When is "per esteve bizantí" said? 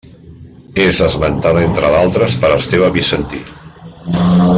2.45-3.43